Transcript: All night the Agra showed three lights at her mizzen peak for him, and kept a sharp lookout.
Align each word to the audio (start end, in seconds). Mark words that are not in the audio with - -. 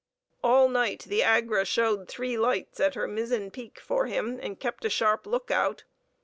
All 0.43 0.67
night 0.67 1.03
the 1.07 1.21
Agra 1.21 1.63
showed 1.63 2.07
three 2.07 2.35
lights 2.35 2.79
at 2.79 2.95
her 2.95 3.07
mizzen 3.07 3.51
peak 3.51 3.79
for 3.79 4.07
him, 4.07 4.39
and 4.41 4.59
kept 4.59 4.83
a 4.83 4.89
sharp 4.89 5.27
lookout. 5.27 5.83